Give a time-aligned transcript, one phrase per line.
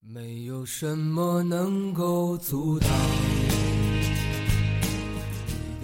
[0.00, 2.88] 没有什么能够阻挡。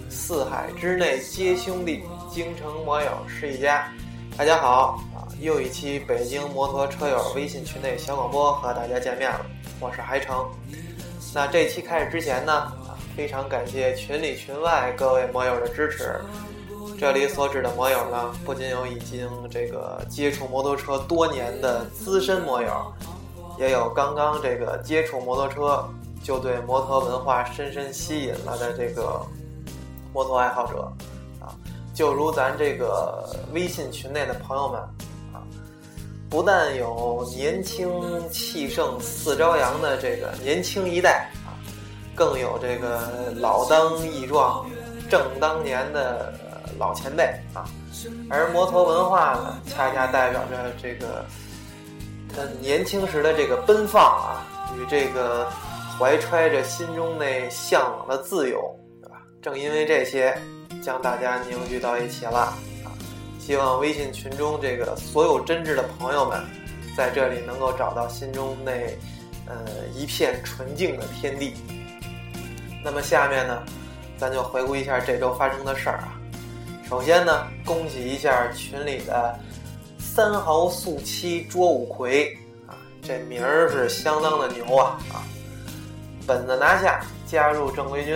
[0.09, 3.91] 四海之内皆兄弟，京城摩友是一家。
[4.37, 9.45] 大家好啊，又一期北京摩托车友微信群内小广播和大家见面了，
[9.79, 10.49] 我是海城。
[11.33, 16.19] 那这期开始之前呢，啊，非常感谢群里群外各位摩友的支持。
[16.97, 22.93] 这里所指的摩友呢，不仅有已经这个接触摩托车多年的资深摩友，
[23.57, 25.87] 也有刚刚这个接触摩托车
[26.23, 29.21] 就对摩托文化深深吸引了的这个
[30.13, 30.91] 摩托爱好者，
[31.39, 31.53] 啊，
[31.93, 34.79] 就如咱这个微信群内的朋友们，
[35.33, 35.43] 啊，
[36.29, 37.89] 不但有年轻
[38.29, 41.53] 气盛似朝阳的这个年轻一代啊，
[42.15, 44.65] 更有这个老当益壮
[45.09, 46.33] 正当年的。
[46.77, 47.63] 老前辈啊，
[48.29, 51.23] 而摩托文化呢，恰恰代表着这个
[52.59, 54.45] 年轻时的这个奔放啊，
[54.77, 55.49] 与这个
[55.97, 59.21] 怀揣着心中那向往的自由，对吧？
[59.41, 60.37] 正因为这些，
[60.83, 62.57] 将大家凝聚到一起了啊！
[63.39, 66.43] 希望微信群中这个所有真挚的朋友们，
[66.97, 68.71] 在这里能够找到心中那
[69.47, 69.55] 呃
[69.93, 71.53] 一片纯净的天地。
[72.83, 73.63] 那么下面呢，
[74.17, 76.19] 咱就回顾一下这周发生的事儿啊。
[76.89, 79.39] 首先呢，恭喜一下群里的
[80.15, 82.33] 三豪速七捉五魁
[82.67, 82.71] 啊，
[83.01, 85.19] 这名儿是相当的牛啊啊！
[86.25, 88.15] 本子拿下，加入正规军，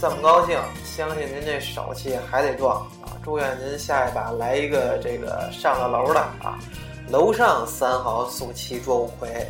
[0.00, 3.14] 这么高兴，相信您这手气还得壮啊！
[3.22, 6.58] 祝愿您下一把来一个这个上了楼的啊，
[7.08, 9.48] 楼上三豪速七捉五魁。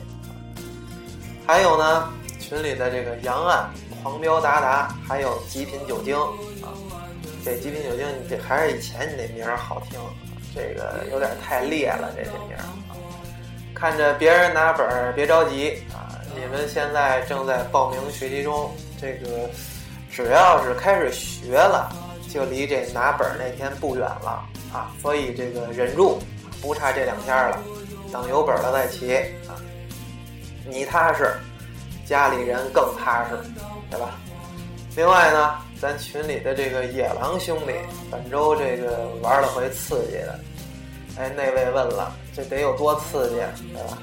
[1.47, 3.70] 还有呢，群里的这个杨岸
[4.03, 6.15] 狂飙达达，还有极品酒精
[6.61, 6.69] 啊。
[7.43, 9.98] 这极品酒精，你这还是以前你那名儿好听，
[10.55, 12.56] 这个有点太烈了，这电影。
[13.75, 16.14] 看着别人拿本儿，别着急啊！
[16.34, 19.50] 你们现在正在报名学习中，这个
[20.11, 21.91] 只要是开始学了，
[22.31, 24.93] 就离这拿本儿那天不远了啊！
[25.00, 26.21] 所以这个忍住，
[26.60, 27.59] 不差这两天了，
[28.12, 29.16] 等有本了再骑
[29.48, 29.59] 啊！
[30.65, 31.34] 你踏实，
[32.06, 33.31] 家里人更踏实，
[33.91, 34.10] 对吧？
[34.94, 35.59] 另外呢。
[35.82, 37.72] 咱群里的这个野狼兄弟，
[38.09, 40.38] 本周这个玩了回刺激的，
[41.16, 43.34] 哎，那位问了，这得有多刺激，
[43.75, 43.98] 对吧？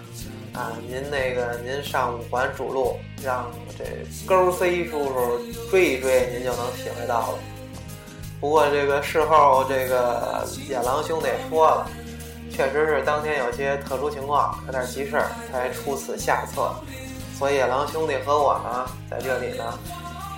[0.59, 3.85] 啊，您那个您上五环主路，让这
[4.28, 5.39] 勾 C 叔叔
[5.72, 7.39] 追一追，您就能体会到了。
[8.41, 11.89] 不过这个事后，这个野狼兄弟说了，
[12.51, 16.75] 确实是当天有些特殊情况，有点急事儿，才出此下策。
[17.38, 19.79] 所以野狼兄弟和我呢，在这里呢。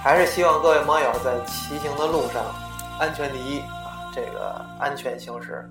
[0.04, 2.44] 还是希望各位摩友在骑行的路上
[3.00, 4.10] 安全第一啊！
[4.12, 5.64] 这个安全行驶。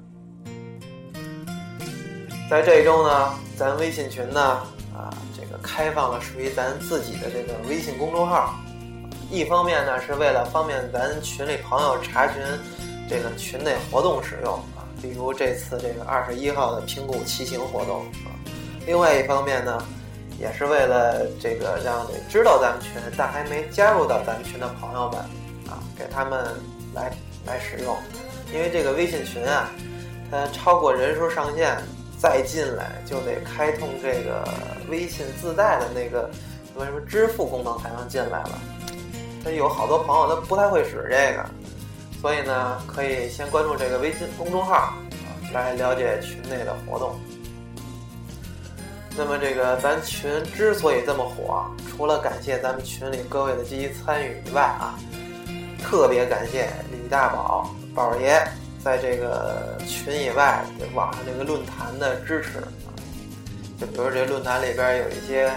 [2.49, 4.41] 在这一周呢，咱微信群呢
[4.95, 8.55] 啊，这个开放了属于咱自己的这个微信公众号。
[9.33, 12.41] 一方面呢，是为了方便咱群里朋友查询
[13.09, 18.31] 这个群内活动使用啊，比如这次这个二十一号的平谷骑行活动啊。
[18.87, 19.85] 另外一方面呢。
[20.41, 25.21] 也是为了这个让知道咱们群，但还没加入到咱们群的朋友们，
[25.69, 26.43] 啊，给他们
[26.95, 27.13] 来
[27.47, 27.95] 来使用。
[28.53, 29.69] 因为这个微信群啊，
[30.31, 31.77] 它超过人数上限
[32.19, 34.43] 再进来就得开通这个
[34.89, 36.31] 微信自带的那个
[36.73, 38.59] 什么什么支付功能才能进来了。
[39.45, 41.47] 他有好多朋友他不太会使这个，
[42.21, 47.21] 所以呢，可以先关注这个微信公众号啊，来了解群内的活动。
[49.17, 54.99] 那么这个咱群之所以这么火，除了感谢咱们群里各位的积极参与以外啊，
[55.83, 58.41] 特别感谢李大宝宝爷
[58.83, 62.95] 在这个群以外网上这个论坛的支持啊。
[63.79, 65.53] 就比如这论坛里边有一些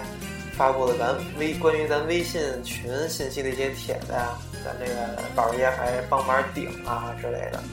[0.57, 4.29] 发布的咱微关于咱微信群信息的一些帖子呀，
[4.65, 7.63] 咱这个宝爷还帮忙顶啊之类的。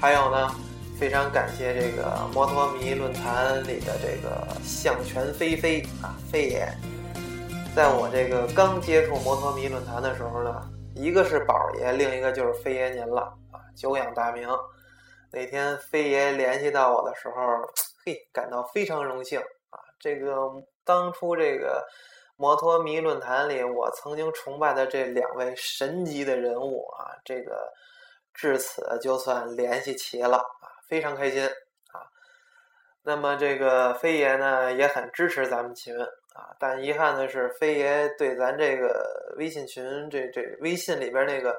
[0.00, 0.54] 还有呢。
[0.98, 6.68] 非常感谢这个摩托迷论坛里的这个向泉飞飞啊，飞爷，
[7.74, 10.62] 在我这个刚接触摩托迷论坛的时候呢，
[10.94, 14.48] 一个是宝爷，另一个就是飞爷您了啊，久仰大名。
[15.32, 17.34] 那天飞爷联系到我的时候，
[18.06, 19.40] 嘿，感到非常荣幸
[19.70, 19.78] 啊。
[19.98, 20.48] 这个
[20.84, 21.84] 当初这个
[22.36, 27.68] 摩托迷论坛里，我曾经崇拜的这两位神级的人物啊，这个
[28.32, 30.70] 至此就算联系齐了啊。
[30.88, 31.46] 非常开心
[31.92, 32.02] 啊！
[33.02, 35.94] 那么这个飞爷呢也很支持咱们群
[36.34, 41.56] 啊，但遗憾的是，飞爷对咱这个微信群这这微信里边那个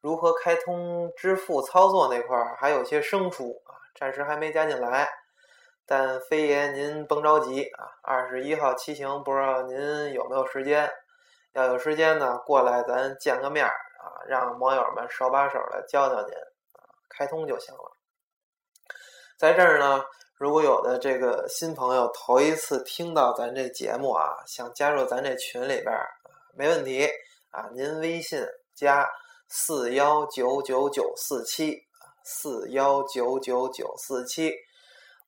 [0.00, 5.08] 如何开通支付操作那块儿还有些生疏啊，暂时还没加进来。
[5.88, 10.90] 但非爷您甭着急啊，二十一号骑行不知道您有没有时间？
[11.52, 16.34] 要有时间呢，过来咱见个面儿啊，让网友们手把手的教教您
[16.72, 17.95] 啊，开通就行了。
[19.38, 20.02] 在这儿呢，
[20.38, 26.08] 如果有的这个新朋友头一次听到咱这节目啊，想加入咱这群里边儿，
[26.54, 27.06] 没问题
[27.50, 28.42] 啊，您微信
[28.74, 29.06] 加
[29.48, 31.78] 四幺九九九四七
[32.24, 34.54] 四幺九九九四七。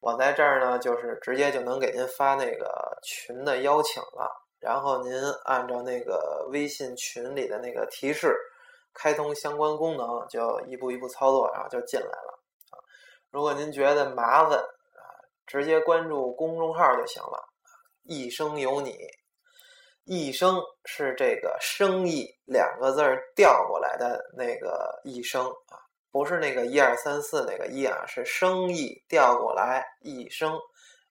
[0.01, 5.13] 我在这儿呢，就是直接就能给您发那个群的邀请了，然后您
[5.45, 8.35] 按照那个微信群里的那个提示，
[8.95, 12.28] 开通相关功能，就一步一步操作，然后就进来了。
[13.31, 15.01] 如果您觉得麻烦啊，
[15.47, 17.39] 直接关注公众号就行了。
[18.05, 18.97] 一生有你，
[20.05, 25.77] 一生是这个生意两个字儿调过来的那个一生啊。
[26.11, 30.59] 不是那个一二三四那个一啊，是生意调过来，一生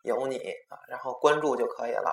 [0.02, 0.38] 有你
[0.70, 2.10] 啊，然后关注就可以了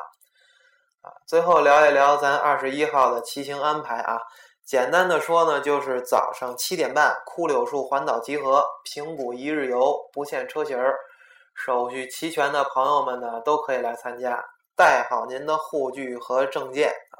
[1.00, 1.08] 啊。
[1.26, 4.20] 最后聊一聊咱二十一号的骑行安排啊，
[4.64, 10.96] 简单的说呢，就是早上七点半枯柳树环岛集合，平谷一日游，不限车型儿，
[11.54, 14.44] 手续齐全的朋友们呢都可以来参加，
[14.74, 17.18] 带好您的护具和证件啊，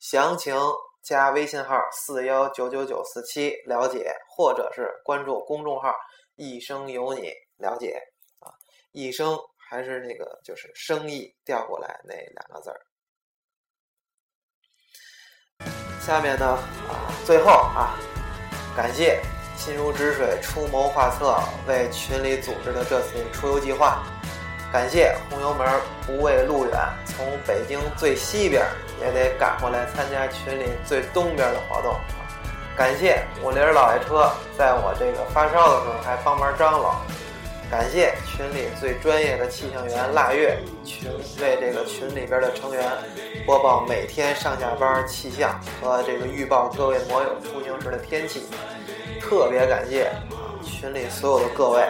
[0.00, 0.56] 详情。
[1.02, 5.94] 加微信号四幺九九九四七了解，或者是关注公众号
[6.34, 7.96] “一生有你”了解
[8.40, 8.50] 啊。
[8.90, 12.80] 一生还是那个就是生意调过来那两个字儿。
[16.06, 16.46] 下面呢
[16.88, 17.98] 啊，最后啊，
[18.76, 19.20] 感谢
[19.56, 21.36] 心如止水、出谋划策
[21.66, 24.04] 为群里组织的这次出游计划。
[24.72, 25.66] 感谢红油门
[26.06, 28.64] 不畏路远，从北京最西边
[29.00, 31.96] 也得赶过来参加群里最东边的活动。
[32.76, 36.94] 感谢五菱老爷车在我这个发烧的时候还帮忙张罗。
[37.70, 41.10] 感谢群里最专业的气象员腊月群
[41.40, 42.84] 为这个群里边的成员
[43.44, 48.46] 播报每天上下班气象和这个预报各位摩友出行时的天气。
[49.20, 51.84] 特别感谢啊群里所有的各位。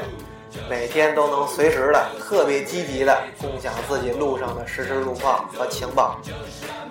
[0.70, 6.18] 每天都能随时的、特别积极的共享自己路上的实时路况和情报。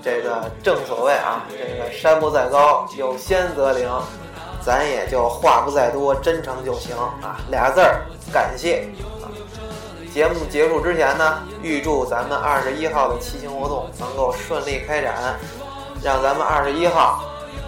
[0.04, 3.90] 这个正所谓啊，这个山不在高，有仙则灵。
[4.66, 8.02] 咱也就话不在多，真诚就行啊，俩字儿
[8.34, 8.88] 感谢。
[9.22, 9.30] 啊
[10.12, 15.38] 节目结束之前呢，预祝咱们二十一号的骑行活动能够顺利开展，
[16.02, 17.26] 让咱们二十一号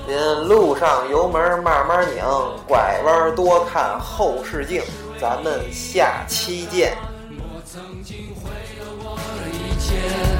[0.07, 0.17] 您
[0.47, 2.23] 路上油门慢慢拧，
[2.65, 4.81] 拐弯多看后视镜。
[5.19, 6.95] 咱们下期见。
[7.31, 10.36] 我曾经毁了我的一切，